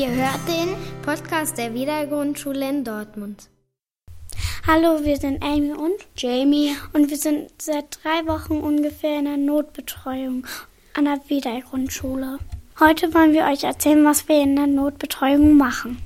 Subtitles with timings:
[0.00, 3.50] Ihr hört den Podcast der Wiedergrundschule in Dortmund.
[4.66, 9.36] Hallo, wir sind Amy und Jamie und wir sind seit drei Wochen ungefähr in der
[9.36, 10.46] Notbetreuung
[10.94, 12.38] an der Wiedergrundschule.
[12.78, 15.98] Heute wollen wir euch erzählen, was wir in der Notbetreuung machen.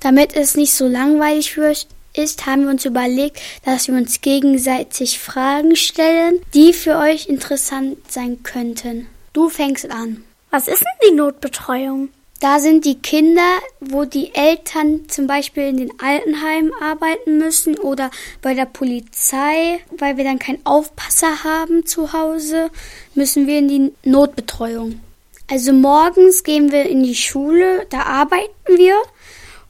[0.00, 4.20] Damit es nicht so langweilig für euch ist, haben wir uns überlegt, dass wir uns
[4.20, 9.06] gegenseitig Fragen stellen, die für euch interessant sein könnten.
[9.32, 10.24] Du fängst an.
[10.50, 12.10] Was ist denn die Notbetreuung?
[12.44, 18.10] Da sind die Kinder, wo die Eltern zum Beispiel in den Altenheimen arbeiten müssen oder
[18.42, 22.70] bei der Polizei, weil wir dann keinen Aufpasser haben zu Hause,
[23.14, 25.00] müssen wir in die Notbetreuung.
[25.50, 28.96] Also morgens gehen wir in die Schule, da arbeiten wir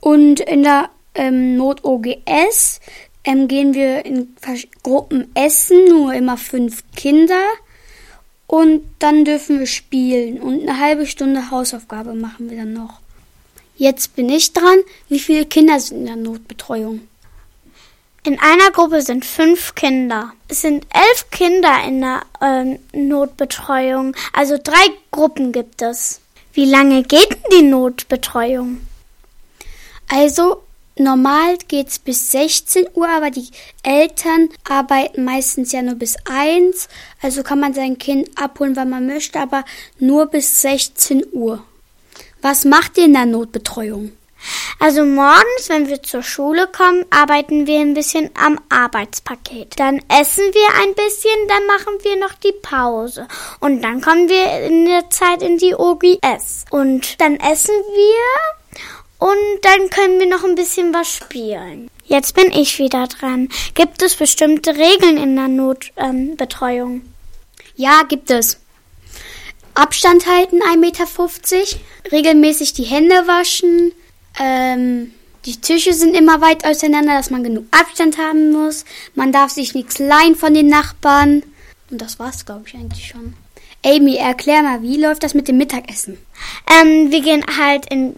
[0.00, 2.80] und in der ähm, Not-OGS
[3.24, 4.36] ähm, gehen wir in
[4.82, 7.46] Gruppen essen, nur immer fünf Kinder.
[8.48, 13.00] Und dann dürfen wir spielen und eine halbe Stunde Hausaufgabe machen wir dann noch.
[13.76, 14.78] Jetzt bin ich dran.
[15.08, 17.02] Wie viele Kinder sind in der Notbetreuung?
[18.24, 20.32] In einer Gruppe sind fünf Kinder.
[20.48, 24.16] Es sind elf Kinder in der äh, Notbetreuung.
[24.32, 26.20] Also drei Gruppen gibt es.
[26.54, 28.80] Wie lange geht denn die Notbetreuung?
[30.08, 30.62] Also
[30.98, 33.48] Normal geht's bis 16 Uhr, aber die
[33.82, 36.88] Eltern arbeiten meistens ja nur bis 1.
[37.22, 39.64] Also kann man sein Kind abholen, wann man möchte, aber
[39.98, 41.62] nur bis 16 Uhr.
[42.42, 44.12] Was macht ihr in der Notbetreuung?
[44.78, 49.78] Also morgens, wenn wir zur Schule kommen, arbeiten wir ein bisschen am Arbeitspaket.
[49.78, 53.26] Dann essen wir ein bisschen, dann machen wir noch die Pause.
[53.58, 56.64] Und dann kommen wir in der Zeit in die OGS.
[56.70, 58.57] Und dann essen wir
[59.18, 61.90] und dann können wir noch ein bisschen was spielen.
[62.04, 63.48] Jetzt bin ich wieder dran.
[63.74, 66.92] Gibt es bestimmte Regeln in der Notbetreuung?
[66.92, 67.12] Ähm,
[67.76, 68.60] ja, gibt es.
[69.74, 71.06] Abstand halten 1,50 Meter,
[72.10, 73.92] regelmäßig die Hände waschen,
[74.38, 75.12] ähm,
[75.44, 78.84] die Tische sind immer weit auseinander, dass man genug Abstand haben muss.
[79.14, 81.42] Man darf sich nichts leihen von den Nachbarn.
[81.90, 83.34] Und das war's, glaube ich, eigentlich schon.
[83.84, 86.18] Amy, erklär mal, wie läuft das mit dem Mittagessen?
[86.68, 88.16] Ähm, wir gehen halt in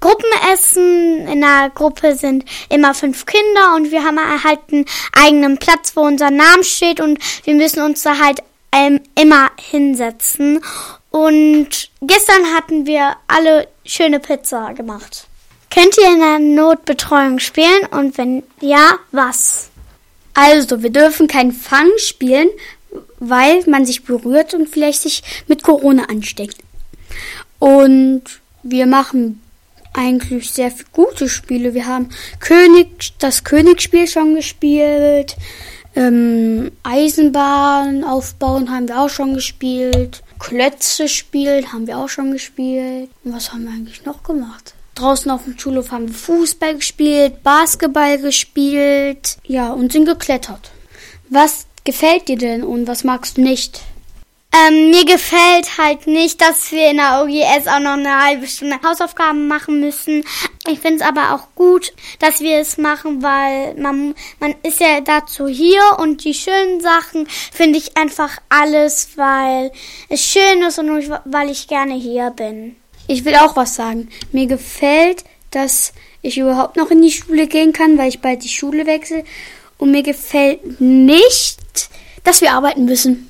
[0.00, 1.28] Gruppenessen.
[1.28, 6.02] In der Gruppe sind immer fünf Kinder und wir haben halt einen eigenen Platz, wo
[6.02, 8.40] unser Name steht und wir müssen uns da halt
[8.72, 10.60] ähm, immer hinsetzen.
[11.10, 15.26] Und gestern hatten wir alle schöne Pizza gemacht.
[15.70, 19.70] Könnt ihr in der Notbetreuung spielen und wenn ja, was?
[20.34, 22.48] Also, wir dürfen kein Fang spielen,
[23.18, 26.58] weil man sich berührt und vielleicht sich mit Corona ansteckt.
[27.58, 28.22] Und
[28.62, 29.42] wir machen
[29.98, 31.74] eigentlich sehr gute Spiele.
[31.74, 32.08] Wir haben
[32.40, 35.36] König, das Königsspiel schon gespielt.
[35.96, 40.22] Ähm, Eisenbahn aufbauen haben wir auch schon gespielt.
[40.38, 43.10] Klötze spielen haben wir auch schon gespielt.
[43.24, 44.74] Und was haben wir eigentlich noch gemacht?
[44.94, 50.70] Draußen auf dem Schulhof haben wir Fußball gespielt, Basketball gespielt, ja, und sind geklettert.
[51.28, 53.80] Was gefällt dir denn und was magst du nicht?
[54.50, 58.80] Ähm, mir gefällt halt nicht, dass wir in der OGS auch noch eine halbe Stunde
[58.82, 60.24] Hausaufgaben machen müssen.
[60.66, 65.02] Ich finde es aber auch gut, dass wir es machen, weil man, man ist ja
[65.02, 69.70] dazu hier und die schönen Sachen finde ich einfach alles, weil
[70.08, 72.76] es schön ist und weil ich gerne hier bin.
[73.06, 74.08] Ich will auch was sagen.
[74.32, 75.92] Mir gefällt, dass
[76.22, 79.24] ich überhaupt noch in die Schule gehen kann, weil ich bald die Schule wechsle.
[79.76, 81.58] Und mir gefällt nicht,
[82.24, 83.28] dass wir arbeiten müssen.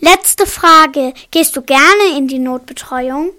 [0.00, 1.12] Letzte Frage.
[1.30, 3.30] Gehst du gerne in die Notbetreuung?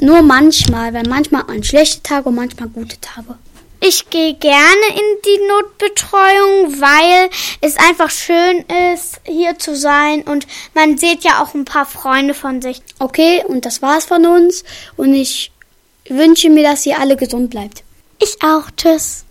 [0.00, 3.36] Nur manchmal, weil manchmal man schlechte Tage und manchmal gute Tage.
[3.80, 7.30] Ich gehe gerne in die Notbetreuung, weil
[7.60, 12.34] es einfach schön ist, hier zu sein und man sieht ja auch ein paar Freunde
[12.34, 12.82] von sich.
[12.98, 14.64] Okay, und das war's von uns
[14.96, 15.52] und ich
[16.08, 17.84] wünsche mir, dass ihr alle gesund bleibt.
[18.20, 18.64] Ich auch.
[18.76, 19.24] Tschüss.